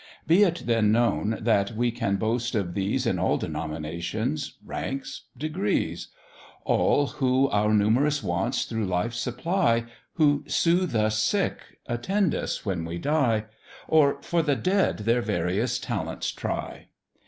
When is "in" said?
3.05-3.19